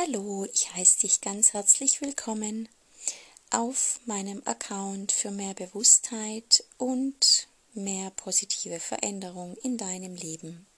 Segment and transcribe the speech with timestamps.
[0.00, 2.68] Hallo, ich heiße dich ganz herzlich willkommen
[3.50, 10.68] auf meinem Account für mehr Bewusstheit und mehr positive Veränderung in deinem Leben.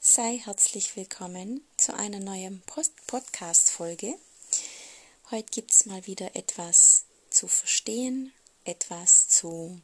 [0.00, 2.62] Sei herzlich willkommen zu einer neuen
[3.06, 4.18] Podcast-Folge.
[5.30, 8.34] Heute gibt es mal wieder etwas zu verstehen,
[8.64, 9.80] etwas zu,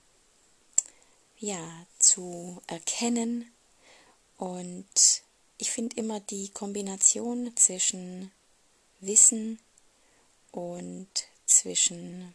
[1.39, 3.51] ja, zu erkennen
[4.37, 5.23] und
[5.61, 8.33] ich finde immer die Kombination zwischen
[9.01, 9.61] Wissen
[10.53, 11.09] und
[11.45, 12.35] zwischen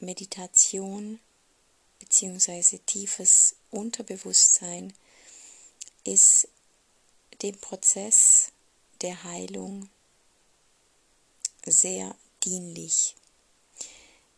[0.00, 1.20] Meditation
[1.98, 2.78] bzw.
[2.86, 4.94] tiefes Unterbewusstsein
[6.04, 6.48] ist
[7.42, 8.50] dem Prozess
[9.02, 9.90] der Heilung
[11.66, 13.14] sehr dienlich.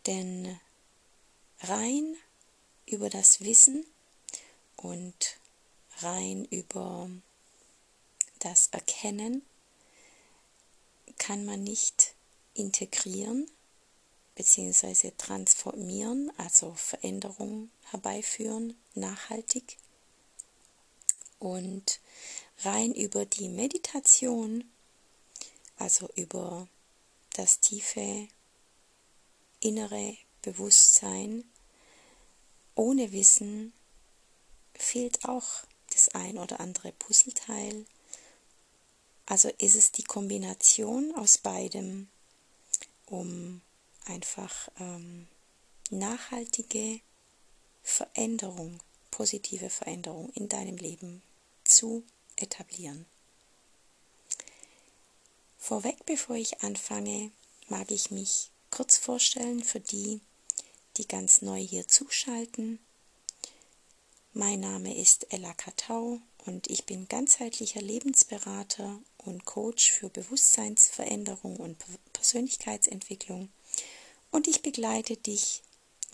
[0.07, 0.59] Denn
[1.61, 2.17] rein
[2.87, 3.87] über das Wissen
[4.77, 5.39] und
[6.01, 7.09] rein über
[8.41, 9.43] das Erkennen
[11.19, 12.15] kann man nicht
[12.55, 13.51] integrieren
[14.35, 15.13] bzw.
[15.17, 19.79] transformieren, also Veränderungen herbeiführen, nachhaltig.
[21.39, 22.01] Und
[22.63, 24.65] rein über die Meditation,
[25.77, 26.69] also über
[27.35, 28.29] das tiefe
[29.61, 31.45] innere Bewusstsein,
[32.75, 33.73] ohne Wissen
[34.75, 35.65] fehlt auch
[36.05, 37.87] das ein oder andere Puzzleteil.
[39.27, 42.09] Also ist es die Kombination aus beidem,
[43.07, 43.63] um
[44.05, 45.29] einfach ähm,
[45.91, 47.01] nachhaltige
[47.83, 48.81] Veränderung,
[49.11, 51.23] positive Veränderung in deinem Leben
[51.65, 52.05] zu
[52.37, 53.07] etablieren.
[55.59, 57.31] Vorweg, bevor ich anfange,
[57.69, 60.21] mag ich mich kurz vorstellen für die,
[60.99, 62.79] die ganz neu hier zuschalten.
[64.37, 71.79] Mein Name ist Ella Katau und ich bin ganzheitlicher Lebensberater und Coach für Bewusstseinsveränderung und
[72.13, 73.49] Persönlichkeitsentwicklung.
[74.33, 75.63] Und ich begleite dich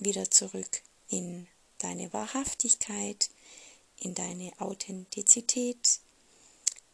[0.01, 1.47] wieder zurück in
[1.79, 3.31] deine Wahrhaftigkeit,
[3.97, 6.01] in deine Authentizität,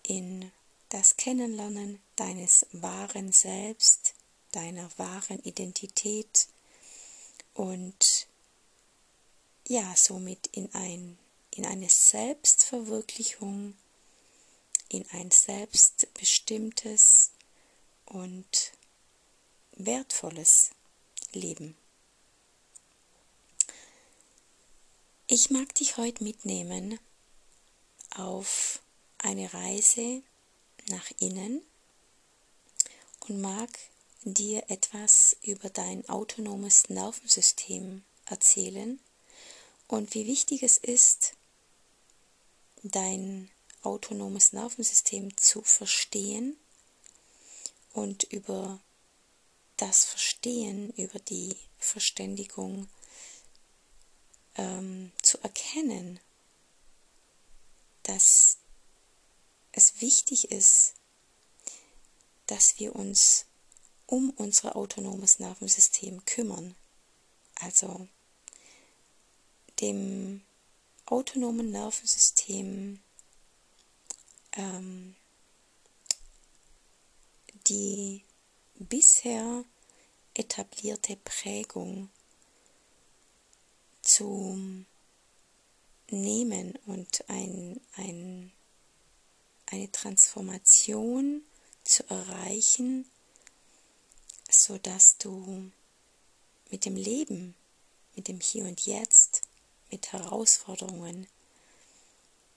[0.04, 0.53] in
[0.91, 4.14] das Kennenlernen deines wahren Selbst,
[4.53, 6.47] deiner wahren Identität.
[7.53, 8.25] Und
[9.69, 11.19] ja, somit in, ein,
[11.50, 13.77] in eine Selbstverwirklichung,
[14.88, 17.32] in ein selbstbestimmtes
[18.05, 18.72] und
[19.72, 20.71] wertvolles
[21.32, 21.76] Leben.
[25.26, 27.00] Ich mag dich heute mitnehmen
[28.15, 28.81] auf
[29.19, 30.22] eine Reise
[30.88, 31.62] nach innen
[33.26, 33.71] und mag
[34.22, 39.00] dir etwas über dein autonomes Nervensystem erzählen
[39.88, 41.34] und wie wichtig es ist,
[42.82, 43.50] dein
[43.82, 46.56] autonomes Nervensystem zu verstehen
[47.92, 48.80] und über
[49.76, 52.88] das Verstehen, über die Verständigung
[54.56, 56.19] ähm, zu erkennen,
[58.02, 58.58] dass
[59.72, 60.94] es wichtig ist,
[62.46, 63.46] dass wir uns
[64.06, 66.76] um unser autonomes Nervensystem kümmern.
[67.56, 68.08] Also
[69.81, 70.42] dem
[71.06, 73.00] autonomen Nervensystem
[74.53, 75.14] ähm,
[77.69, 78.22] die
[78.75, 79.64] bisher
[80.34, 82.10] etablierte Prägung
[84.03, 84.84] zu
[86.10, 88.53] nehmen und ein, ein,
[89.66, 91.43] eine Transformation
[91.84, 93.06] zu erreichen,
[94.48, 95.70] sodass du
[96.70, 97.54] mit dem Leben,
[98.14, 99.25] mit dem Hier und Jetzt
[99.91, 101.26] mit Herausforderungen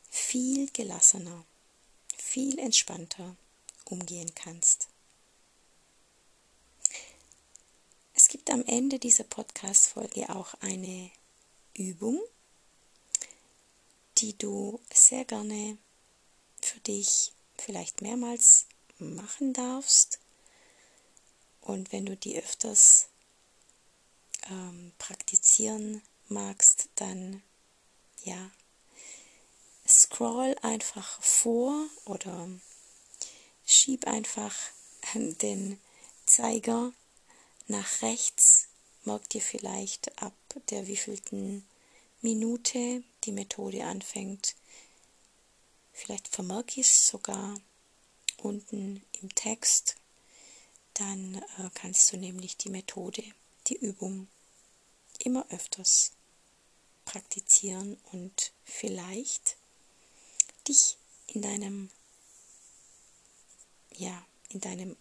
[0.09, 1.45] viel gelassener,
[2.17, 3.35] viel entspannter
[3.85, 4.87] umgehen kannst.
[8.13, 11.09] Es gibt am Ende dieser Podcast-Folge auch eine
[11.73, 12.21] Übung,
[14.17, 15.77] die du sehr gerne
[16.61, 18.65] für dich vielleicht mehrmals
[18.97, 20.19] machen darfst.
[21.61, 23.07] Und wenn du die öfters
[24.49, 27.41] ähm, praktizieren magst, dann
[28.23, 28.51] ja,
[29.87, 32.47] scroll einfach vor oder
[33.65, 34.55] schieb einfach
[35.13, 35.79] den
[36.25, 36.93] Zeiger
[37.67, 38.67] nach rechts.
[39.03, 40.33] Merk dir vielleicht ab
[40.69, 41.65] der wievielten
[42.21, 44.55] Minute die Methode anfängt.
[45.93, 47.59] Vielleicht vermerk ich es sogar
[48.37, 49.95] unten im Text.
[50.93, 53.23] Dann äh, kannst du nämlich die Methode,
[53.67, 54.27] die Übung
[55.19, 56.11] immer öfters
[57.09, 59.57] praktizieren und vielleicht
[60.67, 61.89] dich in deinem
[63.91, 64.95] ja, in deinem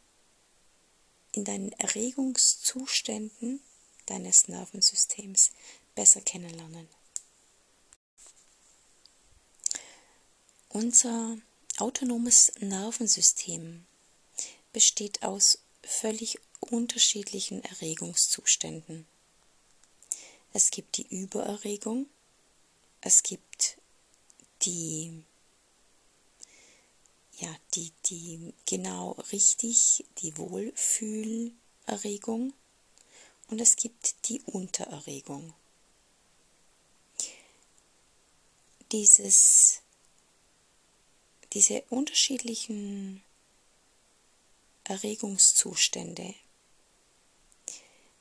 [1.32, 3.60] in deinen Erregungszuständen
[4.06, 5.50] deines Nervensystems
[5.94, 6.88] besser kennenlernen.
[10.70, 11.36] Unser
[11.76, 13.84] autonomes Nervensystem
[14.72, 19.06] besteht aus völlig unterschiedlichen Erregungszuständen.
[20.52, 22.06] Es gibt die Übererregung,
[23.00, 23.78] es gibt
[24.62, 25.22] die
[27.38, 32.52] ja, die, die genau richtig, die Wohlfühlerregung
[33.48, 35.54] und es gibt die Untererregung.
[38.90, 39.82] Dieses,
[41.52, 43.22] diese unterschiedlichen
[44.84, 46.34] Erregungszustände,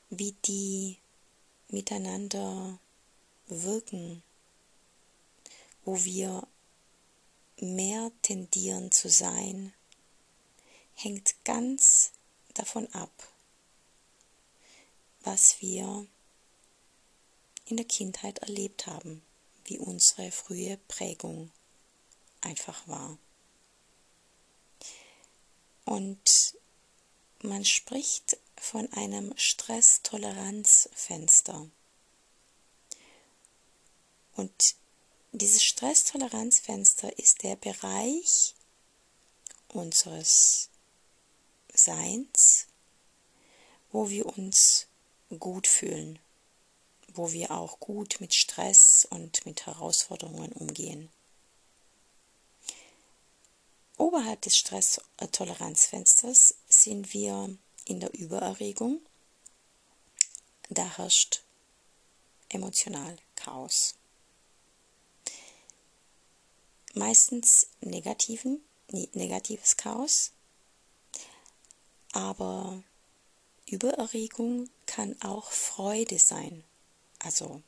[0.09, 0.97] wie die
[1.69, 2.79] miteinander
[3.47, 4.23] wirken,
[5.83, 6.47] wo wir
[7.59, 9.73] mehr tendieren zu sein,
[10.95, 12.11] hängt ganz
[12.53, 13.11] davon ab,
[15.21, 16.05] was wir
[17.65, 19.21] in der Kindheit erlebt haben,
[19.65, 21.51] wie unsere frühe Prägung
[22.41, 23.17] einfach war.
[25.85, 26.55] Und
[27.41, 31.69] man spricht von einem Stresstoleranzfenster.
[34.35, 34.75] Und
[35.31, 38.55] dieses Stresstoleranzfenster ist der Bereich
[39.69, 40.67] unseres
[41.73, 42.67] Seins,
[43.91, 44.87] wo wir uns
[45.39, 46.19] gut fühlen,
[47.13, 51.09] wo wir auch gut mit Stress und mit Herausforderungen umgehen.
[53.97, 59.01] Oberhalb des Stresstoleranzfensters sind wir in der Übererregung.
[60.69, 61.43] Da herrscht
[62.49, 63.95] emotional Chaos
[66.97, 68.61] meistens negativen,
[69.13, 70.31] negatives Chaos,
[72.11, 72.83] aber
[73.65, 76.63] Übererregung kann auch Freude sein,
[77.19, 77.61] also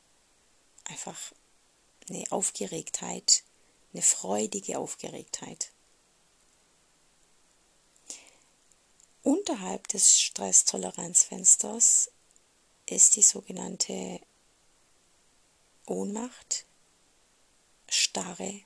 [0.86, 1.34] einfach
[2.10, 3.44] eine Aufgeregtheit,
[3.94, 5.72] eine freudige Aufgeregtheit.
[9.30, 12.10] Unterhalb des Stresstoleranzfensters
[12.88, 14.20] ist die sogenannte
[15.86, 16.66] Ohnmacht,
[17.88, 18.62] Starre,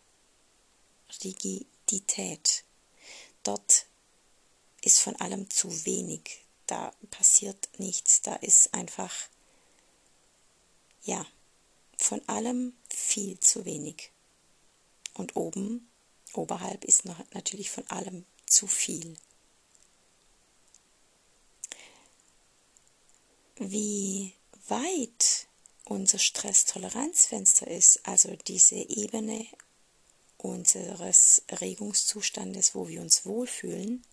[1.21, 2.63] Rigidität.
[3.43, 3.87] Dort
[4.79, 6.45] ist von allem zu wenig.
[6.65, 8.21] Da passiert nichts.
[8.21, 9.13] Da ist einfach,
[11.03, 11.25] ja,
[11.97, 14.11] von allem viel zu wenig.
[15.13, 15.91] Und oben,
[16.31, 19.17] oberhalb ist natürlich von allem zu viel.
[23.57, 24.33] Wie
[24.67, 25.47] weit
[25.85, 29.45] unser Stresstoleranzfenster ist, also diese Ebene
[30.37, 34.03] unseres Regungszustandes, wo wir uns wohlfühlen,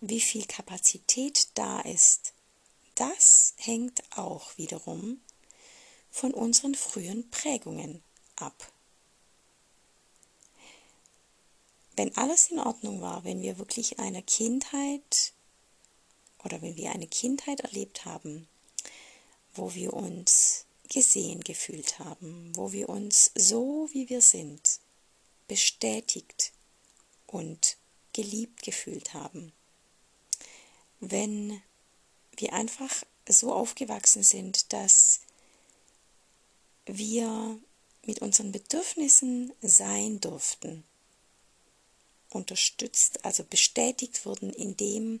[0.00, 2.34] wie viel Kapazität da ist,
[2.96, 5.20] das hängt auch wiederum
[6.10, 8.02] von unseren frühen Prägungen
[8.36, 8.72] ab.
[11.94, 15.32] Wenn alles in Ordnung war, wenn wir wirklich in einer Kindheit
[16.44, 18.48] oder wenn wir eine Kindheit erlebt haben,
[19.54, 24.80] wo wir uns gesehen gefühlt haben, wo wir uns so, wie wir sind,
[25.48, 26.52] bestätigt
[27.26, 27.76] und
[28.12, 29.52] geliebt gefühlt haben.
[31.00, 31.62] Wenn
[32.36, 35.20] wir einfach so aufgewachsen sind, dass
[36.86, 37.58] wir
[38.04, 40.84] mit unseren Bedürfnissen sein durften,
[42.30, 45.20] unterstützt, also bestätigt wurden in dem,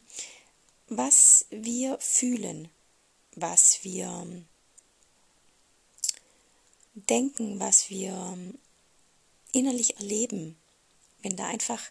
[0.96, 2.68] was wir fühlen,
[3.34, 4.44] was wir
[6.94, 8.36] denken, was wir
[9.52, 10.56] innerlich erleben,
[11.22, 11.82] wenn da einfach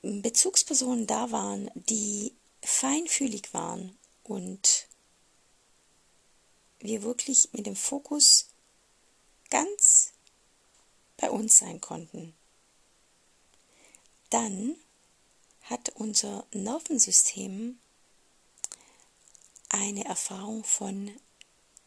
[0.00, 4.86] Bezugspersonen da waren, die feinfühlig waren und
[6.78, 8.48] wir wirklich mit dem Fokus
[9.50, 10.12] ganz
[11.18, 12.34] bei uns sein konnten,
[14.30, 14.76] dann
[15.64, 17.78] hat unser Nervensystem
[19.68, 21.10] eine Erfahrung von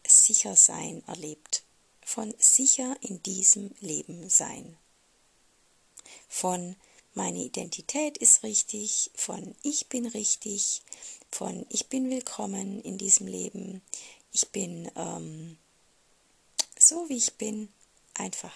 [0.05, 1.63] Sichersein erlebt
[2.07, 4.77] von sicher in diesem Leben sein.
[6.29, 6.77] Von
[7.15, 10.83] meine Identität ist richtig, von ich bin richtig,
[11.29, 13.81] von ich bin willkommen in diesem Leben,
[14.31, 15.57] ich bin ähm,
[16.79, 17.67] so wie ich bin,
[18.13, 18.53] einfach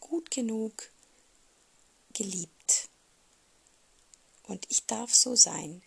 [0.00, 0.90] gut genug,
[2.14, 2.88] geliebt.
[4.52, 5.82] Und ich darf so sein,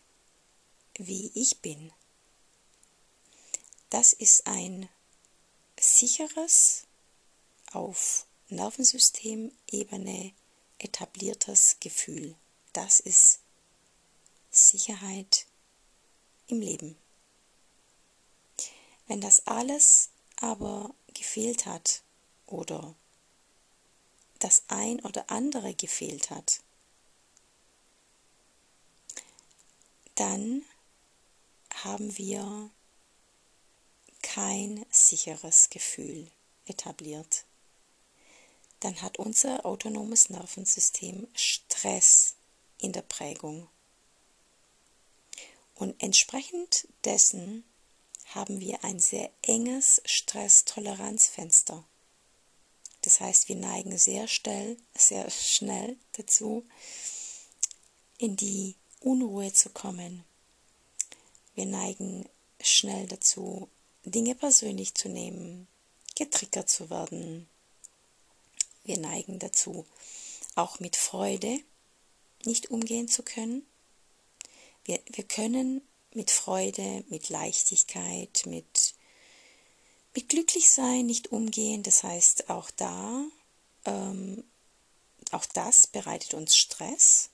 [0.95, 1.93] wie ich bin.
[3.91, 4.89] Das ist ein
[5.79, 6.87] sicheres,
[7.73, 10.33] auf Nervensystemebene
[10.79, 12.35] etabliertes Gefühl,
[12.73, 13.41] das ist
[14.49, 15.45] Sicherheit
[16.47, 16.97] im Leben.
[19.05, 22.01] Wenn das alles aber gefehlt hat
[22.47, 22.95] oder
[24.39, 26.64] das ein oder andere gefehlt hat,
[30.15, 30.63] dann
[31.83, 32.69] haben wir
[34.21, 36.29] kein sicheres Gefühl
[36.65, 37.45] etabliert.
[38.79, 42.35] Dann hat unser autonomes Nervensystem Stress
[42.79, 43.69] in der Prägung.
[45.75, 47.63] Und entsprechend dessen
[48.33, 51.83] haben wir ein sehr enges Stresstoleranzfenster.
[53.01, 56.65] Das heißt, wir neigen sehr schnell, sehr schnell dazu,
[58.17, 60.23] in die Unruhe zu kommen.
[61.55, 62.27] Wir neigen
[62.61, 63.69] schnell dazu,
[64.03, 65.67] Dinge persönlich zu nehmen,
[66.15, 67.47] getriggert zu werden.
[68.83, 69.85] Wir neigen dazu,
[70.55, 71.59] auch mit Freude
[72.45, 73.65] nicht umgehen zu können.
[74.83, 75.81] Wir, wir können
[76.13, 78.93] mit Freude, mit Leichtigkeit, mit,
[80.13, 81.83] mit Glücklichsein nicht umgehen.
[81.83, 83.25] Das heißt, auch da,
[83.85, 84.43] ähm,
[85.31, 87.29] auch das bereitet uns Stress.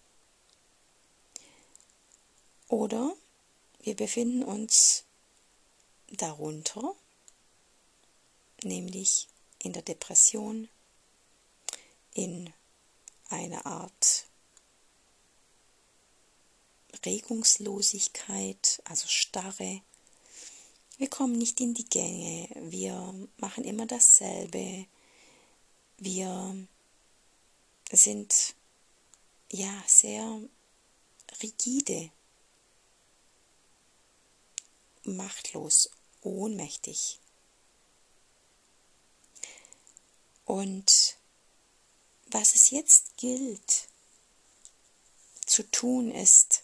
[2.71, 3.13] Oder
[3.81, 5.03] wir befinden uns
[6.07, 6.95] darunter,
[8.63, 9.27] nämlich
[9.59, 10.69] in der Depression,
[12.13, 12.53] in
[13.27, 14.25] einer Art
[17.05, 19.81] Regungslosigkeit, also Starre.
[20.97, 24.85] Wir kommen nicht in die Gänge, wir machen immer dasselbe,
[25.97, 26.67] wir
[27.91, 28.55] sind
[29.49, 30.39] ja sehr
[31.41, 32.11] rigide
[35.03, 35.89] machtlos,
[36.21, 37.19] ohnmächtig.
[40.45, 41.17] Und
[42.27, 43.87] was es jetzt gilt
[45.45, 46.63] zu tun ist,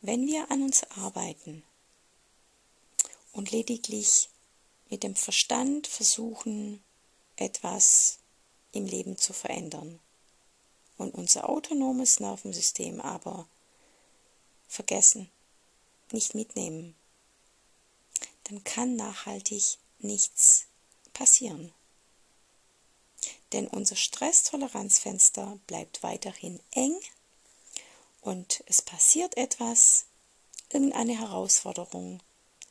[0.00, 1.64] wenn wir an uns arbeiten
[3.32, 4.28] und lediglich
[4.90, 6.82] mit dem Verstand versuchen,
[7.36, 8.18] etwas
[8.72, 9.98] im Leben zu verändern
[10.98, 13.48] und unser autonomes Nervensystem aber
[14.68, 15.30] vergessen,
[16.12, 16.94] nicht mitnehmen,
[18.44, 20.66] dann kann nachhaltig nichts
[21.12, 21.72] passieren.
[23.52, 26.98] Denn unser Stresstoleranzfenster bleibt weiterhin eng
[28.20, 30.06] und es passiert etwas,
[30.70, 32.20] irgendeine Herausforderung,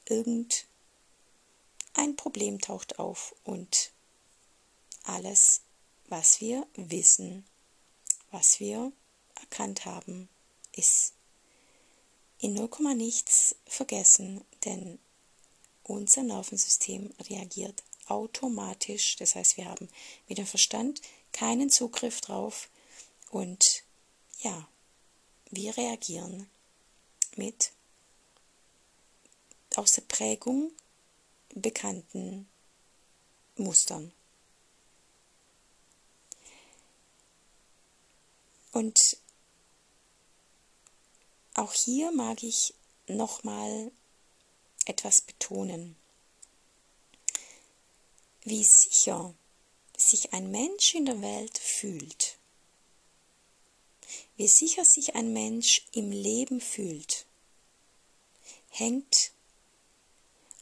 [0.06, 0.66] irgendein
[2.18, 3.92] Problem taucht auf und
[5.04, 5.62] alles,
[6.08, 7.46] was wir wissen,
[8.32, 8.92] was wir
[9.36, 10.28] erkannt haben,
[10.76, 11.14] ist
[12.40, 15.00] in 0, nichts vergessen, denn
[15.84, 19.16] unser Nervensystem reagiert automatisch.
[19.18, 19.90] Das heißt, wir haben
[20.28, 22.70] mit dem Verstand keinen Zugriff drauf
[23.32, 23.84] und
[24.40, 24.68] ja,
[25.50, 26.50] wir reagieren
[27.36, 27.72] mit
[29.76, 30.72] aus der Prägung
[31.54, 32.48] bekannten
[33.56, 34.12] Mustern.
[38.72, 39.18] Und
[41.54, 42.74] auch hier mag ich
[43.08, 43.92] nochmal
[44.86, 45.96] etwas betonen.
[48.44, 49.34] Wie sicher
[49.96, 52.38] sich ein Mensch in der Welt fühlt,
[54.36, 57.26] wie sicher sich ein Mensch im Leben fühlt,
[58.70, 59.32] hängt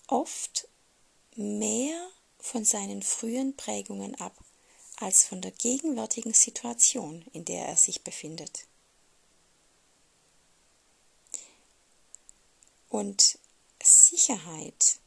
[0.07, 0.67] oft
[1.35, 2.09] mehr
[2.39, 4.35] von seinen frühen Prägungen ab
[4.97, 8.67] als von der gegenwärtigen Situation, in der er sich befindet.
[12.89, 13.39] Und
[13.83, 15.00] Sicherheit.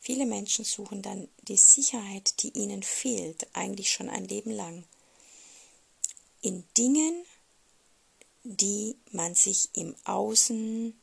[0.00, 4.84] Viele Menschen suchen dann die Sicherheit, die ihnen fehlt, eigentlich schon ein Leben lang,
[6.40, 7.24] in Dingen,
[8.44, 10.98] die man sich im Außen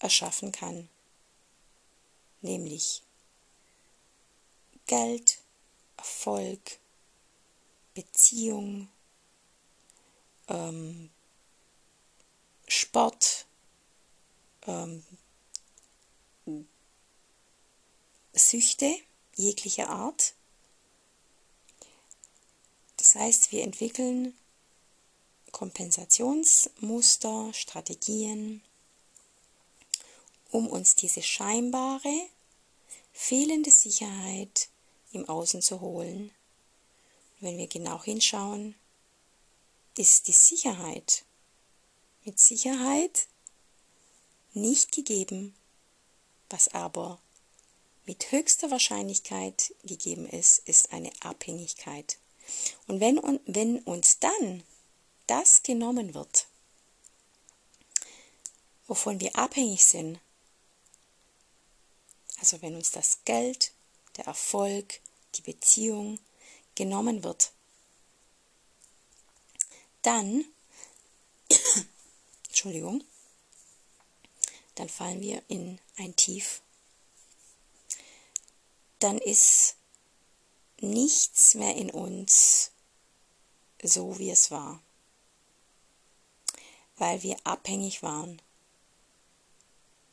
[0.00, 0.88] erschaffen kann,
[2.40, 3.02] nämlich
[4.86, 5.38] Geld,
[5.96, 6.78] Erfolg,
[7.94, 8.88] Beziehung,
[10.48, 11.10] ähm,
[12.66, 13.47] Sport,
[14.66, 15.04] ähm,
[18.34, 18.94] Süchte
[19.36, 20.34] jeglicher Art.
[22.96, 24.34] Das heißt, wir entwickeln
[25.52, 28.62] Kompensationsmuster, Strategien,
[30.50, 32.28] um uns diese scheinbare
[33.12, 34.68] fehlende Sicherheit
[35.12, 36.30] im Außen zu holen.
[37.40, 38.74] Wenn wir genau hinschauen,
[39.96, 41.24] ist die Sicherheit
[42.24, 43.26] mit Sicherheit
[44.60, 45.54] nicht gegeben,
[46.50, 47.20] was aber
[48.06, 52.18] mit höchster Wahrscheinlichkeit gegeben ist, ist eine Abhängigkeit.
[52.86, 54.62] Und wenn, wenn uns dann
[55.26, 56.46] das genommen wird,
[58.86, 60.18] wovon wir abhängig sind,
[62.38, 63.72] also wenn uns das Geld,
[64.16, 65.00] der Erfolg,
[65.34, 66.18] die Beziehung
[66.74, 67.52] genommen wird,
[70.02, 70.44] dann,
[72.48, 73.04] Entschuldigung,
[74.78, 76.62] dann fallen wir in ein Tief.
[79.00, 79.74] Dann ist
[80.80, 82.70] nichts mehr in uns
[83.82, 84.80] so, wie es war,
[86.96, 88.40] weil wir abhängig waren,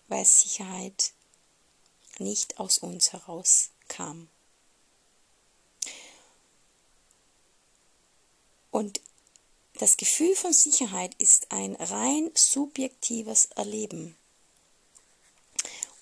[0.07, 1.13] weil Sicherheit
[2.17, 4.29] nicht aus uns heraus kam.
[8.71, 8.99] Und
[9.73, 14.15] das Gefühl von Sicherheit ist ein rein subjektives Erleben.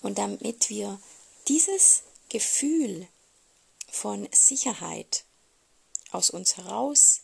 [0.04, 1.00] Und damit wir
[1.48, 3.08] dieses Gefühl
[3.88, 5.24] von Sicherheit
[6.10, 7.22] aus uns heraus,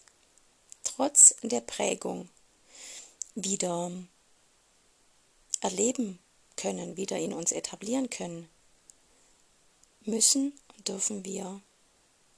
[0.82, 2.30] trotz der Prägung,
[3.34, 3.92] wieder
[5.60, 6.18] erleben
[6.56, 8.48] können, wieder in uns etablieren können,
[10.06, 11.60] müssen und dürfen wir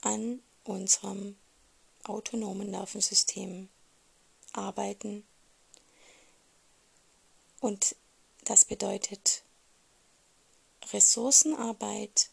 [0.01, 1.37] an unserem
[2.03, 3.69] autonomen Nervensystem
[4.53, 5.25] arbeiten.
[7.61, 7.95] Und
[8.45, 9.42] das bedeutet
[10.93, 12.31] Ressourcenarbeit,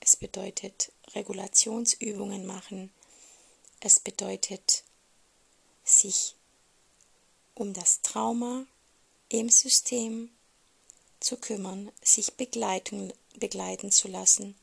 [0.00, 2.90] es bedeutet Regulationsübungen machen,
[3.80, 4.84] es bedeutet
[5.84, 6.34] sich
[7.54, 8.64] um das Trauma
[9.28, 10.30] im System
[11.20, 14.54] zu kümmern, sich begleiten, begleiten zu lassen,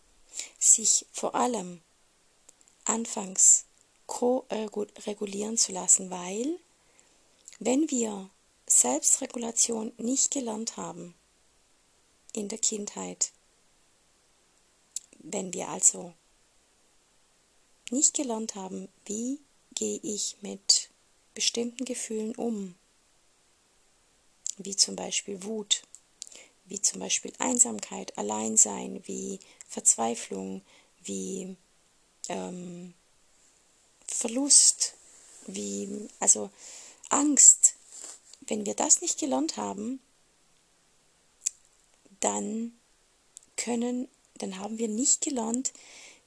[0.59, 1.81] sich vor allem
[2.85, 3.65] anfangs
[4.07, 6.59] ko-regulieren zu lassen, weil
[7.59, 8.29] wenn wir
[8.65, 11.13] Selbstregulation nicht gelernt haben
[12.37, 13.31] in der Kindheit,
[15.19, 16.13] wenn wir also
[17.89, 19.39] nicht gelernt haben, wie
[19.73, 20.89] gehe ich mit
[21.33, 22.75] bestimmten Gefühlen um,
[24.57, 25.81] wie zum Beispiel Wut,
[26.65, 30.61] wie zum Beispiel Einsamkeit, Alleinsein, wie Verzweiflung,
[31.03, 31.55] wie
[32.29, 32.93] ähm,
[34.05, 34.93] Verlust,
[35.47, 36.51] wie also
[37.09, 37.75] Angst.
[38.41, 39.99] Wenn wir das nicht gelernt haben,
[42.19, 42.77] dann
[43.55, 45.73] können, dann haben wir nicht gelernt,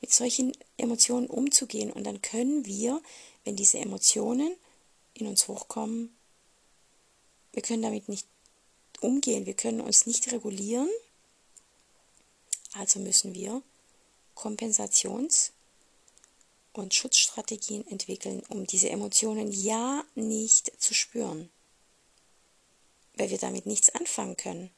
[0.00, 1.92] mit solchen Emotionen umzugehen.
[1.92, 3.03] Und dann können wir,
[3.44, 4.57] wenn diese Emotionen
[5.14, 6.14] in uns hochkommen,
[7.53, 8.26] wir können damit nicht
[9.00, 10.88] umgehen, wir können uns nicht regulieren,
[12.72, 13.62] also müssen wir
[14.35, 15.50] Kompensations-
[16.72, 21.50] und Schutzstrategien entwickeln, um diese Emotionen ja nicht zu spüren,
[23.14, 24.70] weil wir damit nichts anfangen können.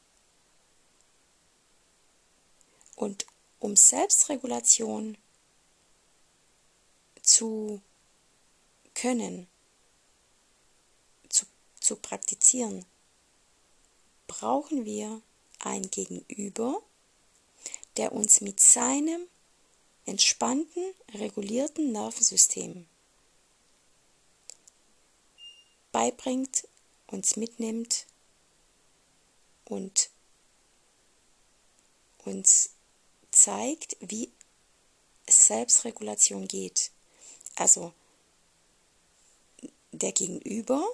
[2.96, 3.26] Und
[3.58, 5.16] um Selbstregulation
[7.22, 7.80] zu
[8.94, 9.46] können,
[11.28, 11.46] zu,
[11.80, 12.84] zu praktizieren,
[14.26, 15.20] brauchen wir
[15.60, 16.82] ein Gegenüber,
[17.96, 19.26] der uns mit seinem
[20.06, 22.86] entspannten, regulierten Nervensystem
[25.92, 26.66] beibringt,
[27.06, 28.06] uns mitnimmt
[29.66, 30.10] und
[32.24, 32.70] uns
[33.32, 34.30] zeigt, wie
[35.28, 36.90] Selbstregulation geht.
[37.56, 37.92] Also
[39.90, 40.86] der Gegenüber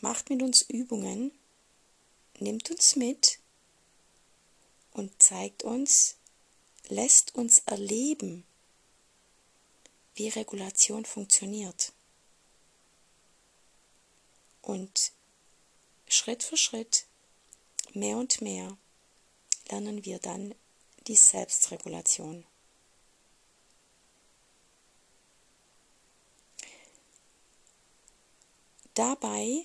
[0.00, 1.32] macht mit uns Übungen,
[2.38, 3.38] nimmt uns mit
[4.92, 6.16] und zeigt uns,
[6.88, 8.44] lässt uns erleben,
[10.14, 11.92] wie Regulation funktioniert.
[14.62, 15.12] Und
[16.08, 17.06] Schritt für Schritt,
[17.94, 18.76] mehr und mehr,
[19.70, 20.54] lernen wir dann
[21.08, 22.46] die Selbstregulation.
[28.92, 29.64] Dabei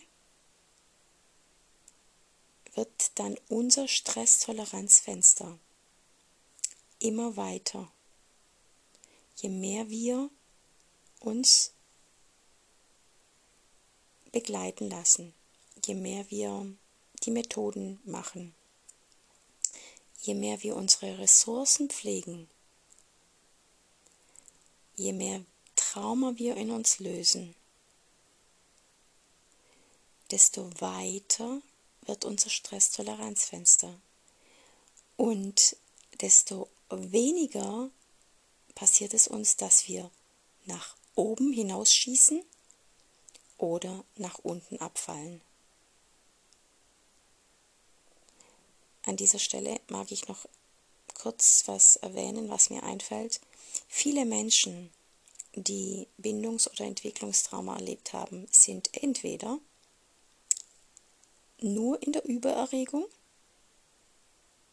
[2.75, 5.59] wird dann unser Stresstoleranzfenster
[6.99, 7.91] immer weiter,
[9.35, 10.29] je mehr wir
[11.19, 11.73] uns
[14.31, 15.33] begleiten lassen,
[15.85, 16.73] je mehr wir
[17.23, 18.55] die Methoden machen,
[20.23, 22.49] je mehr wir unsere Ressourcen pflegen,
[24.95, 25.43] je mehr
[25.75, 27.55] Trauma wir in uns lösen,
[30.31, 31.61] desto weiter
[32.05, 33.93] wird unser Stresstoleranzfenster
[35.17, 35.75] und
[36.21, 37.89] desto weniger
[38.75, 40.09] passiert es uns, dass wir
[40.65, 42.41] nach oben hinausschießen
[43.57, 45.41] oder nach unten abfallen.
[49.05, 50.45] An dieser Stelle mag ich noch
[51.13, 53.39] kurz was erwähnen, was mir einfällt.
[53.87, 54.91] Viele Menschen
[55.55, 59.59] die Bindungs- oder Entwicklungstrauma erlebt haben, sind entweder
[61.59, 63.05] nur in der Übererregung,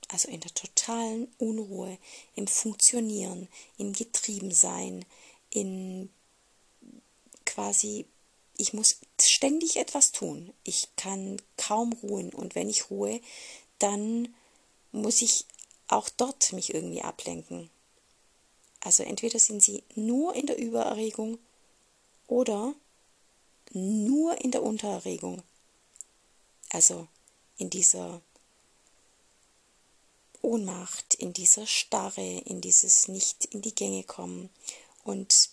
[0.08, 1.98] also in der totalen Unruhe,
[2.34, 5.04] im Funktionieren, im Getriebensein,
[5.50, 6.10] in
[7.46, 8.06] quasi,
[8.56, 10.52] ich muss ständig etwas tun.
[10.64, 13.20] Ich kann kaum ruhen und wenn ich ruhe,
[13.80, 14.34] dann
[14.92, 15.44] muss ich
[15.88, 17.68] auch dort mich irgendwie ablenken.
[18.80, 21.38] Also entweder sind sie nur in der Übererregung
[22.28, 22.74] oder
[23.72, 25.42] nur in der Untererregung.
[26.70, 27.08] Also
[27.58, 28.22] in dieser
[30.42, 34.48] Ohnmacht, in dieser Starre, in dieses nicht in die Gänge kommen.
[35.04, 35.50] Und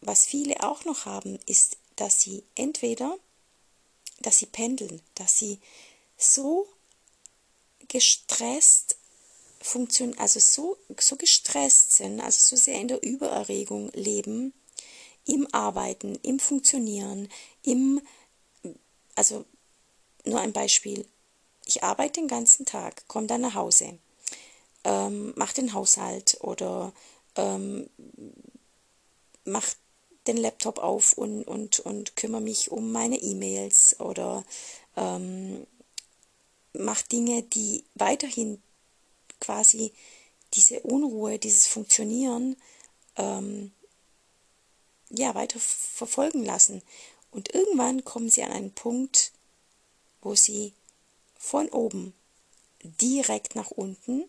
[0.00, 3.16] was viele auch noch haben, ist, dass sie entweder,
[4.20, 5.58] dass sie pendeln, dass sie
[6.18, 6.68] so
[7.88, 8.96] gestresst
[9.60, 14.52] funktionieren, also so, so gestresst sind, also so sehr in der Übererregung leben,
[15.24, 17.28] im Arbeiten, im Funktionieren,
[17.62, 18.00] im,
[19.14, 19.44] also
[20.24, 21.06] nur ein Beispiel,
[21.64, 23.98] ich arbeite den ganzen Tag, komme dann nach Hause,
[24.84, 26.92] ähm, mache den Haushalt oder
[27.34, 27.90] ähm,
[29.44, 29.72] mache
[30.26, 34.44] den Laptop auf und, und, und kümmere mich um meine E-Mails oder
[34.96, 35.66] ähm,
[36.78, 38.62] mache Dinge, die weiterhin
[39.40, 39.92] quasi
[40.54, 42.56] diese Unruhe, dieses Funktionieren
[43.16, 43.72] ähm,
[45.10, 46.82] ja weiter verfolgen lassen.
[47.30, 49.32] Und irgendwann kommen sie an einen Punkt,
[50.22, 50.72] wo sie
[51.38, 52.14] von oben
[52.82, 54.24] direkt nach unten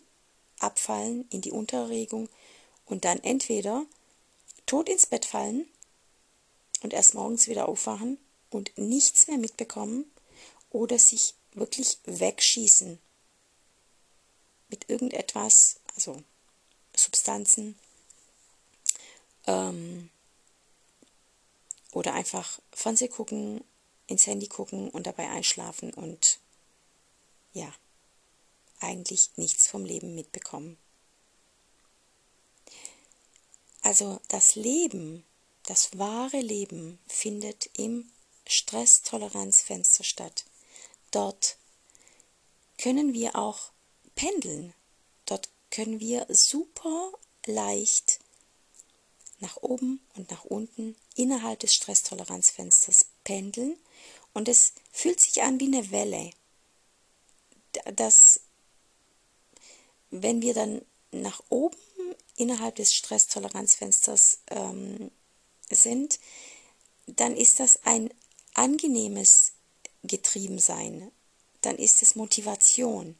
[0.58, 2.28] abfallen in die Untererregung
[2.86, 3.86] und dann entweder
[4.66, 5.66] tot ins Bett fallen
[6.82, 8.18] und erst morgens wieder aufwachen
[8.50, 10.10] und nichts mehr mitbekommen
[10.70, 12.98] oder sich wirklich wegschießen
[14.68, 16.22] mit irgendetwas, also
[16.94, 17.78] Substanzen
[19.46, 20.10] ähm,
[21.92, 23.64] oder einfach Fernseh gucken,
[24.06, 26.38] ins Handy gucken und dabei einschlafen und
[27.52, 27.72] ja,
[28.80, 30.78] eigentlich nichts vom Leben mitbekommen.
[33.82, 35.24] Also das Leben,
[35.64, 38.10] das wahre Leben findet im
[38.46, 40.44] Stresstoleranzfenster statt.
[41.10, 41.56] Dort
[42.76, 43.72] können wir auch
[44.14, 44.74] pendeln.
[45.26, 47.12] Dort können wir super
[47.46, 48.20] leicht
[49.40, 53.76] nach oben und nach unten innerhalb des Stresstoleranzfensters pendeln
[54.34, 56.30] und es fühlt sich an wie eine Welle.
[57.94, 58.40] Das,
[60.10, 61.76] wenn wir dann nach oben
[62.36, 65.10] innerhalb des Stresstoleranzfensters ähm,
[65.70, 66.18] sind,
[67.06, 68.12] dann ist das ein
[68.54, 69.52] angenehmes
[70.08, 71.12] Getriebensein.
[71.62, 73.16] Dann ist es Motivation.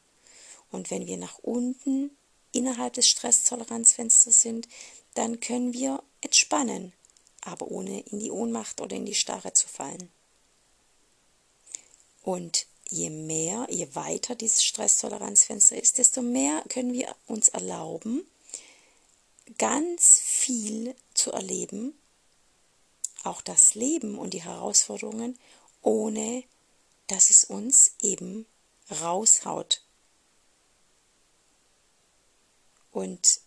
[0.70, 2.10] Und wenn wir nach unten
[2.52, 4.68] innerhalb des Stresstoleranzfensters sind,
[5.14, 6.92] dann können wir entspannen,
[7.42, 10.10] aber ohne in die Ohnmacht oder in die Starre zu fallen.
[12.22, 18.26] Und je mehr, je weiter dieses Stresstoleranzfenster ist, desto mehr können wir uns erlauben,
[19.58, 21.98] ganz viel zu erleben,
[23.24, 25.38] auch das Leben und die Herausforderungen,
[25.82, 26.44] ohne
[27.08, 28.46] dass es uns eben
[28.90, 29.82] raushaut
[32.98, 33.40] Und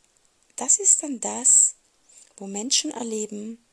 [0.55, 1.75] das ist dann das,
[2.37, 3.63] wo Menschen erleben,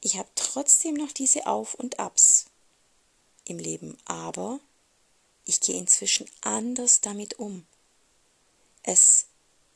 [0.00, 2.46] ich habe trotzdem noch diese Auf und Abs
[3.44, 4.58] im Leben, aber
[5.44, 7.66] ich gehe inzwischen anders damit um.
[8.82, 9.26] Es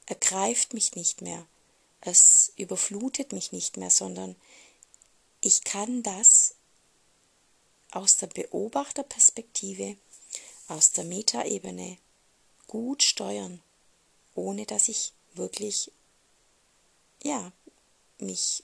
[0.07, 1.47] ergreift mich nicht mehr,
[2.01, 4.37] es überflutet mich nicht mehr, sondern
[5.43, 6.55] ich kann das
[7.91, 9.97] aus der Beobachterperspektive,
[10.69, 11.99] aus der Metaebene
[12.67, 13.63] gut steuern
[14.35, 15.93] ohne dass ich wirklich,
[17.23, 17.53] ja,
[18.19, 18.63] mich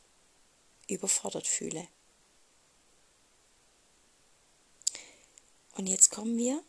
[0.88, 1.86] überfordert fühle.
[5.76, 6.62] Und jetzt kommen wir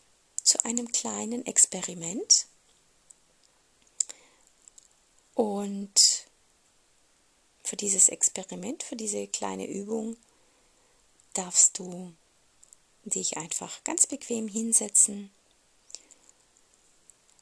[0.44, 2.48] zu einem kleinen Experiment.
[5.34, 6.26] Und
[7.64, 10.18] für dieses Experiment, für diese kleine Übung,
[11.34, 12.14] darfst du
[13.10, 15.32] dich einfach ganz bequem hinsetzen,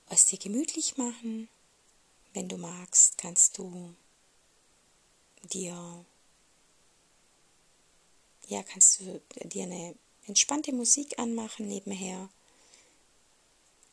[0.10, 1.50] es dir gemütlich machen
[2.36, 3.96] wenn du magst, kannst du
[5.54, 6.06] dir
[8.48, 9.96] ja, kannst du dir eine
[10.28, 12.30] entspannte Musik anmachen nebenher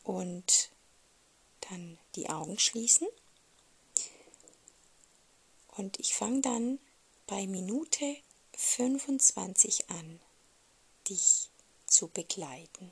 [0.03, 0.71] und
[1.61, 3.07] dann die Augen schließen.
[5.69, 6.79] Und ich fange dann
[7.25, 8.17] bei Minute
[8.57, 10.19] 25 an,
[11.09, 11.49] dich
[11.93, 12.91] zu begleiten.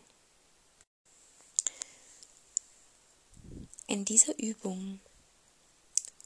[3.87, 4.99] In dieser Übung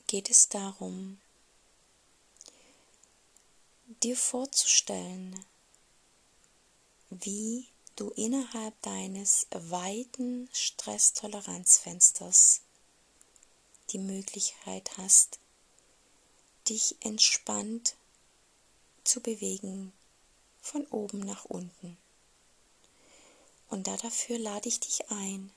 [0.07, 1.21] geht es darum,
[4.03, 5.45] dir vorzustellen,
[7.09, 12.59] wie du innerhalb deines weiten Stresstoleranzfensters
[13.91, 15.39] die Möglichkeit hast,
[16.67, 17.95] dich entspannt
[19.05, 19.93] zu bewegen
[20.61, 21.97] von oben nach unten.
[23.69, 25.51] Und da dafür lade ich dich ein,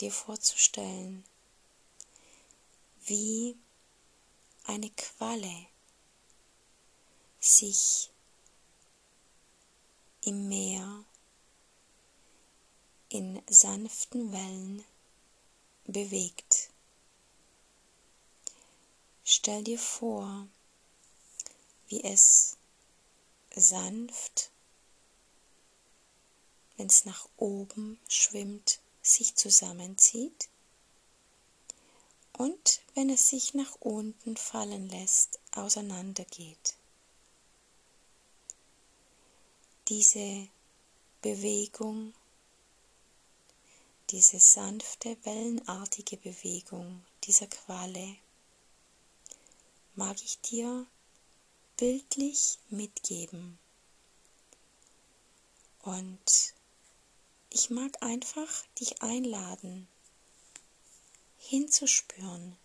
[0.00, 1.24] dir vorzustellen,
[3.06, 3.56] wie
[4.64, 5.66] eine Qualle
[7.40, 8.10] sich
[10.22, 11.04] im Meer
[13.10, 14.84] in sanften Wellen
[15.84, 16.70] bewegt.
[19.22, 20.48] Stell dir vor,
[21.88, 22.56] wie es
[23.54, 24.50] sanft,
[26.76, 30.48] wenn es nach oben schwimmt, sich zusammenzieht
[32.32, 36.74] und wenn es sich nach unten fallen lässt, auseinandergeht.
[39.88, 40.48] Diese
[41.22, 42.14] Bewegung,
[44.10, 48.16] diese sanfte, wellenartige Bewegung dieser Qualle
[49.94, 50.86] mag ich dir
[51.76, 53.58] bildlich mitgeben.
[55.82, 56.53] Und
[57.54, 59.86] ich mag einfach dich einladen,
[61.38, 62.56] hinzuspüren,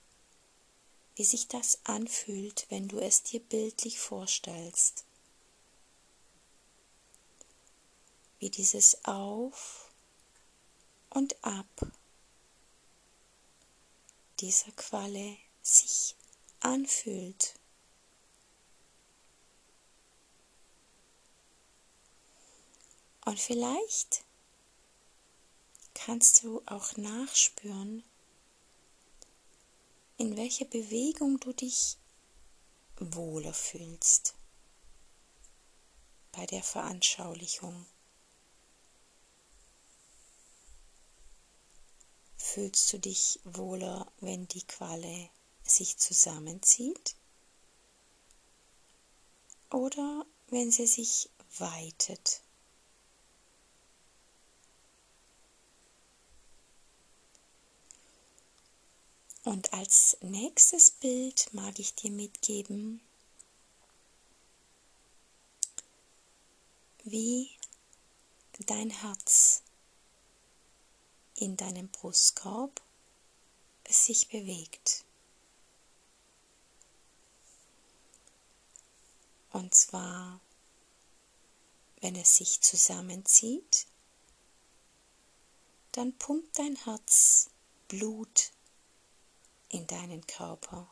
[1.16, 5.06] wie sich das anfühlt, wenn du es dir bildlich vorstellst.
[8.40, 9.92] Wie dieses Auf
[11.12, 11.68] und Ab
[14.40, 16.16] dieser Qualle sich
[16.62, 17.54] anfühlt.
[23.26, 24.24] Und vielleicht
[26.06, 28.04] kannst du auch nachspüren,
[30.18, 31.98] in welcher Bewegung du dich
[32.98, 34.34] wohler fühlst
[36.32, 37.86] bei der Veranschaulichung.
[42.38, 45.30] Fühlst du dich wohler, wenn die Qualle
[45.64, 47.16] sich zusammenzieht?
[49.70, 52.42] Oder wenn sie sich weitet?
[59.50, 63.02] Und als nächstes Bild mag ich dir mitgeben,
[67.04, 67.50] wie
[68.68, 69.64] dein Herz
[71.34, 72.80] in deinem Brustkorb
[73.88, 75.04] sich bewegt.
[79.50, 80.40] Und zwar,
[82.02, 83.88] wenn es sich zusammenzieht,
[85.94, 87.50] dann pumpt dein Herz
[87.88, 88.52] Blut
[89.70, 90.88] in deinen Körper.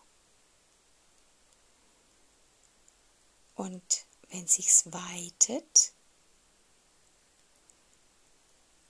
[3.55, 5.93] Und wenn sich's weitet,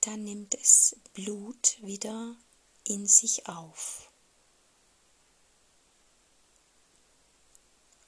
[0.02, 2.36] dann nimmt es Blut wieder
[2.84, 4.12] in sich auf.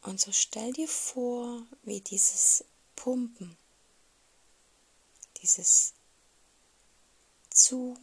[0.02, 2.64] Und so stell dir vor, wie dieses
[2.96, 3.58] Pumpen,
[5.42, 5.94] dieses
[7.50, 7.98] Zu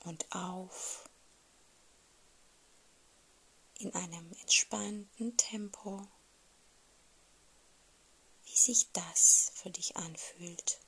[0.00, 1.09] und Auf
[3.80, 6.06] in einem entspannten Tempo,
[8.44, 10.78] wie sich das für dich anfühlt.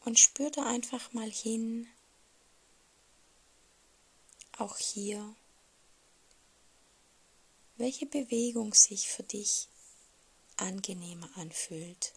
[0.00, 1.88] Und spür da einfach mal hin,
[4.58, 5.36] auch hier,
[7.76, 9.68] welche Bewegung sich für dich
[10.56, 12.12] angenehmer anfühlt.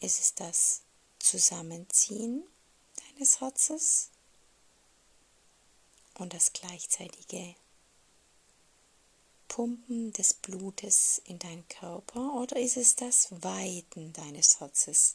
[0.00, 0.82] Ist es das
[1.18, 2.44] Zusammenziehen
[3.22, 4.08] deines Herzens
[6.14, 7.54] und das gleichzeitige
[9.46, 15.14] Pumpen des Blutes in deinen Körper oder ist es das Weiten deines Herzens,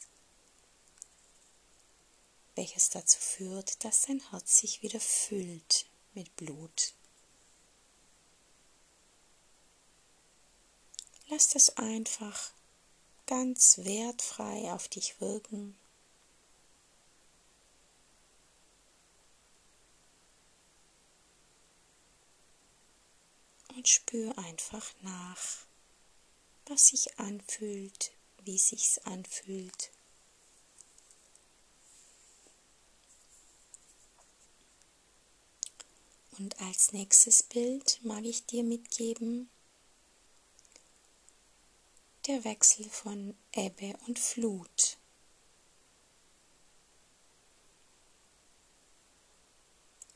[2.55, 6.93] welches dazu führt, dass dein Herz sich wieder füllt mit Blut?
[11.27, 12.51] Lass das einfach
[13.25, 15.75] ganz wertfrei auf dich wirken
[23.77, 25.67] und spür einfach nach,
[26.65, 28.11] was sich anfühlt,
[28.43, 29.91] wie sich's anfühlt.
[36.39, 39.47] Und als nächstes Bild mag ich dir mitgeben
[42.25, 44.97] der Wechsel von Ebbe und Flut.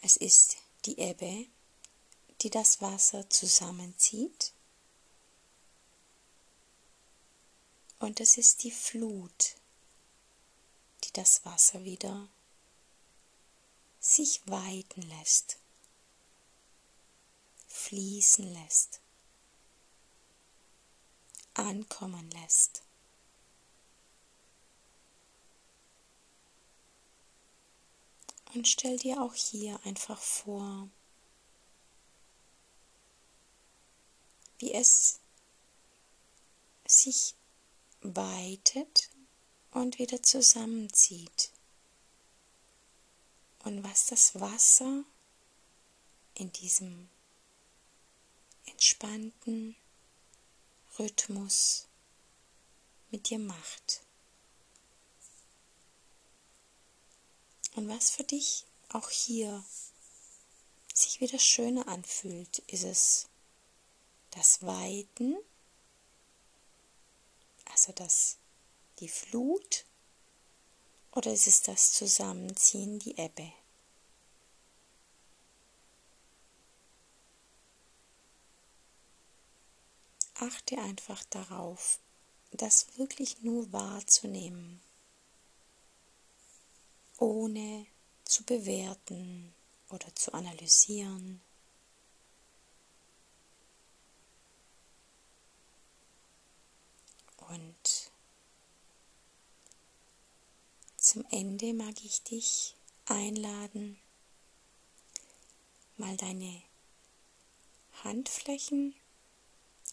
[0.02, 1.48] Es ist die Ebbe,
[2.42, 4.54] die das Wasser zusammenzieht.
[8.00, 9.56] Und es ist die Flut,
[11.04, 12.28] die das Wasser wieder
[14.00, 15.58] sich weiten lässt,
[17.68, 19.00] fließen lässt,
[21.54, 22.82] ankommen lässt.
[28.56, 30.90] Und stell dir auch hier einfach vor,
[34.62, 35.20] wie es
[36.86, 37.34] sich
[38.02, 39.10] weitet
[39.72, 41.52] und wieder zusammenzieht.
[43.64, 45.04] Und was das Wasser
[46.36, 47.10] in diesem
[48.66, 49.76] entspannten
[50.98, 51.88] Rhythmus
[53.12, 54.02] mit dir macht.
[57.76, 59.64] Und was für dich auch hier
[60.94, 63.28] sich wieder schöner anfühlt, ist es
[64.32, 65.38] das Weiten,
[67.72, 68.38] also das,
[69.00, 69.86] die Flut,
[71.12, 73.52] oder ist es das Zusammenziehen, die Ebbe?
[80.36, 82.00] Achte einfach darauf,
[82.52, 84.82] das wirklich nur wahrzunehmen
[87.22, 87.86] ohne
[88.26, 89.54] zu bewerten
[89.90, 91.40] oder zu analysieren.
[97.38, 98.12] Und
[101.12, 102.74] zum Ende mag ich dich
[103.06, 104.00] einladen,
[105.98, 106.62] mal deine
[108.06, 108.96] Handflächen,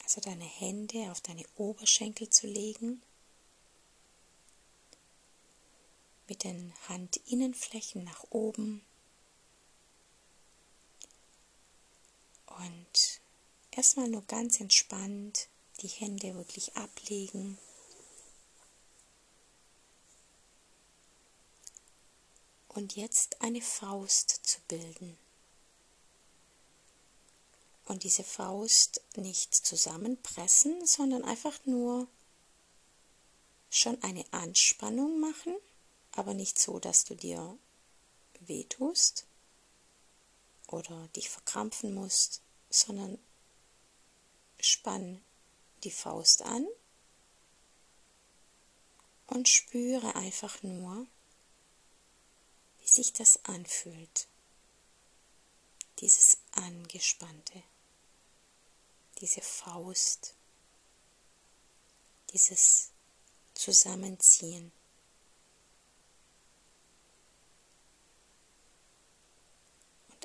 [0.05, 3.03] also deine Hände auf deine Oberschenkel zu legen.
[6.29, 8.85] Mit den Handinnenflächen nach oben.
[12.47, 13.21] Und
[13.73, 15.49] erstmal nur ganz entspannt
[15.81, 17.59] die Hände wirklich ablegen.
[22.69, 25.19] Und jetzt eine Faust zu bilden.
[27.87, 32.07] Und diese Faust nicht zusammenpressen, sondern einfach nur
[33.71, 35.57] schon eine Anspannung machen
[36.19, 37.57] aber nicht so, dass du dir
[38.41, 39.27] wehtust
[40.67, 43.19] oder dich verkrampfen musst, sondern
[44.59, 45.23] spann
[45.85, 46.67] die Faust an
[49.29, 51.07] und spüre einfach nur,
[52.89, 54.29] wie sich das anfühlt,
[55.99, 57.63] dieses Angespannte,
[59.21, 60.35] diese Faust,
[62.33, 62.89] dieses
[63.55, 64.73] Zusammenziehen.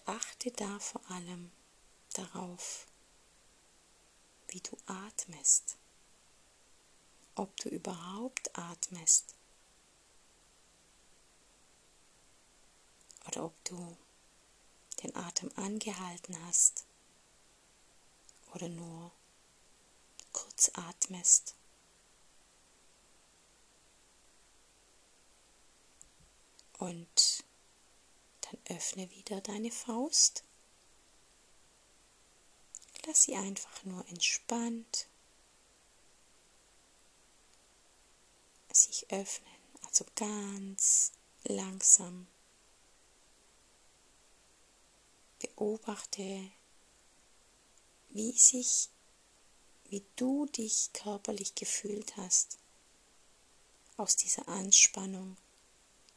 [0.05, 1.49] achte da vor allem
[2.11, 2.87] darauf,
[4.49, 5.77] wie du atmest,
[7.35, 9.33] ob du überhaupt atmest
[13.27, 13.97] oder ob du
[15.01, 16.85] den Atem angehalten hast
[18.53, 19.11] oder nur
[20.31, 21.55] kurz atmest.
[26.77, 27.43] Und
[28.41, 30.43] dann öffne wieder deine Faust.
[33.05, 35.07] Lass sie einfach nur entspannt
[38.75, 39.53] sich öffnen,
[39.85, 41.11] also ganz
[41.43, 42.27] langsam.
[45.43, 46.51] Beobachte,
[48.09, 48.89] wie sich,
[49.89, 52.57] wie du dich körperlich gefühlt hast
[53.97, 55.35] aus dieser Anspannung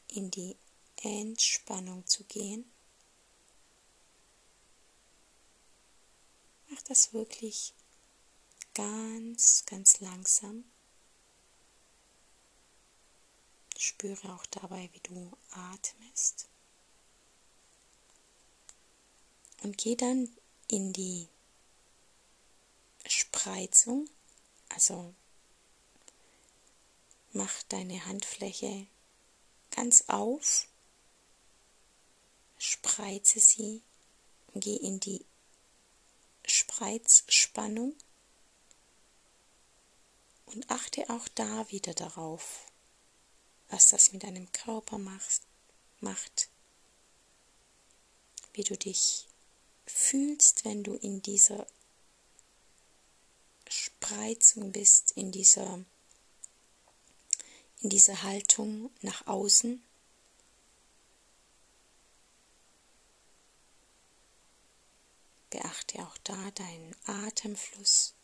[0.08, 0.56] in die
[1.02, 2.70] Entspannung zu gehen.
[6.68, 7.74] Mach das wirklich
[8.74, 10.64] ganz, ganz langsam.
[13.76, 16.48] Spüre auch dabei, wie du atmest.
[19.62, 20.28] Und geh dann
[20.68, 21.28] in die
[23.06, 24.08] Spreizung,
[24.68, 25.14] also
[27.32, 28.86] mach deine Handfläche
[29.70, 30.66] ganz auf
[32.58, 33.82] spreize sie,
[34.54, 35.24] geh in die
[36.44, 37.94] Spreizspannung
[40.46, 42.70] und achte auch da wieder darauf,
[43.68, 45.42] was das mit deinem Körper macht,
[46.00, 46.48] macht,
[48.54, 49.26] wie du dich
[49.86, 51.66] fühlst, wenn du in dieser
[53.68, 55.84] Spreizung bist, in dieser,
[57.80, 59.82] in dieser Haltung nach außen
[65.50, 68.14] beachte auch da deinen Atemfluss.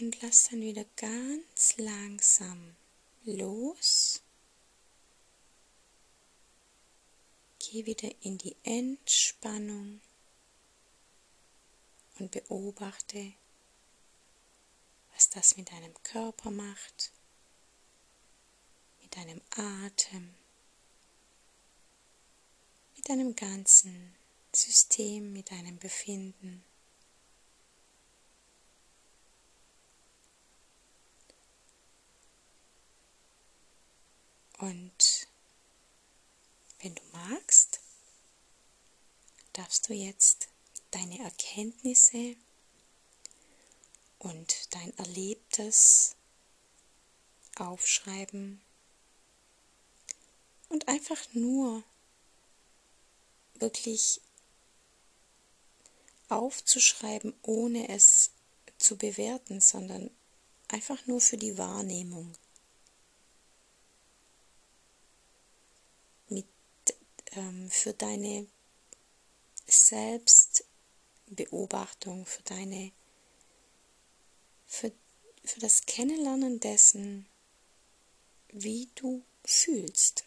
[0.00, 2.76] Und lass dann wieder ganz langsam
[3.36, 4.22] los.
[7.58, 10.00] Geh wieder in die Entspannung
[12.18, 13.34] und beobachte,
[15.14, 17.12] was das mit deinem Körper macht,
[19.02, 20.34] mit deinem Atem,
[22.96, 24.14] mit deinem ganzen
[24.54, 26.64] System, mit deinem Befinden.
[34.58, 35.28] Und
[36.80, 37.80] wenn du magst,
[39.54, 40.48] darfst du jetzt
[40.90, 42.36] deine Erkenntnisse
[44.18, 46.16] und dein Erlebtes
[47.56, 48.60] aufschreiben
[50.68, 51.82] und einfach nur
[53.54, 54.20] wirklich
[56.28, 58.30] aufzuschreiben, ohne es
[58.78, 60.10] zu bewerten, sondern
[60.68, 62.32] einfach nur für die Wahrnehmung.
[66.28, 66.46] Mit,
[67.32, 68.46] ähm, für deine
[69.66, 72.92] Selbstbeobachtung, für deine
[74.66, 74.92] für,
[75.44, 77.26] für das Kennenlernen dessen,
[78.52, 80.24] wie du fühlst,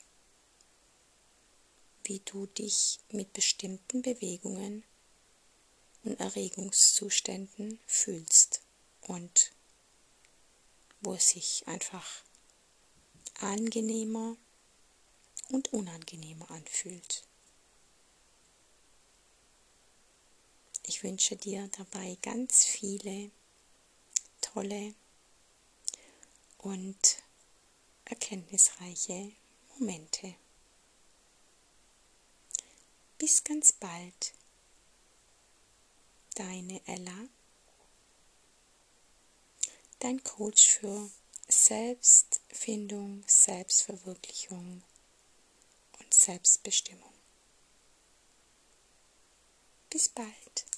[2.04, 4.84] wie du dich mit bestimmten Bewegungen
[6.04, 8.62] und Erregungszuständen fühlst
[9.02, 9.52] und
[11.02, 12.24] wo es sich einfach
[13.40, 14.36] angenehmer
[15.52, 17.26] und unangenehmer anfühlt.
[20.84, 23.32] Ich wünsche dir dabei ganz viele
[24.42, 24.94] tolle
[26.58, 27.24] und
[28.06, 29.32] erkenntnisreiche
[29.78, 30.36] Momente.
[33.18, 34.34] Bis ganz bald,
[36.36, 37.28] deine Ella,
[40.00, 41.10] dein Coach für
[41.48, 44.84] Selbstfindung, Selbstverwirklichung
[46.22, 47.14] Selbstbestimmung.
[49.90, 50.71] Bis bald.